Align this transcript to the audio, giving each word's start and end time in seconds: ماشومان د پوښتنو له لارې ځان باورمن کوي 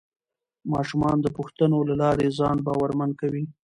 ماشومان 0.73 1.17
د 1.21 1.27
پوښتنو 1.37 1.79
له 1.89 1.95
لارې 2.01 2.35
ځان 2.39 2.57
باورمن 2.65 3.11
کوي 3.21 3.43